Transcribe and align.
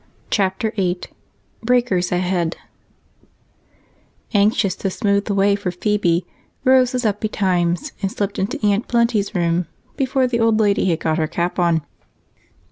Chapter 0.31 0.73
8 0.77 1.09
BREAKERS 1.61 2.11
AHEAD 2.11 2.57
Anxious 4.33 4.73
to 4.77 4.89
smooth 4.89 5.25
the 5.25 5.35
way 5.35 5.55
for 5.55 5.69
Phebe, 5.69 6.25
Rose 6.63 6.93
was 6.93 7.05
up 7.05 7.21
betimes 7.21 7.91
and 8.01 8.11
slipped 8.11 8.39
into 8.39 8.59
Aunt 8.65 8.87
Plenty's 8.87 9.35
room 9.35 9.67
before 9.95 10.25
the 10.25 10.39
old 10.39 10.59
lady 10.59 10.89
had 10.89 11.01
gotten 11.01 11.21
her 11.21 11.27
cap 11.27 11.59
on. 11.59 11.83